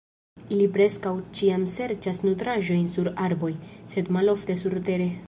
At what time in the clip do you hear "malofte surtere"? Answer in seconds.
4.17-5.13